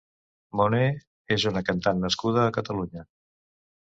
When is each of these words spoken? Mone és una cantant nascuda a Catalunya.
Mone 0.59 0.77
és 1.35 1.45
una 1.51 1.61
cantant 1.67 2.01
nascuda 2.05 2.47
a 2.47 2.55
Catalunya. 2.57 3.05